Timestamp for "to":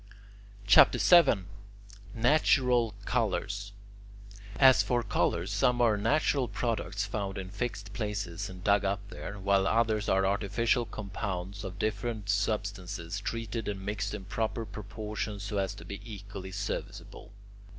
15.75-15.85